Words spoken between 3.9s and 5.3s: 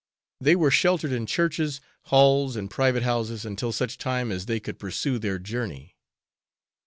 time as they could pursue